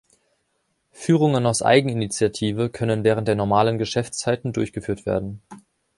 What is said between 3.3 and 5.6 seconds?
normalen Geschäftszeiten durchgeführt werden.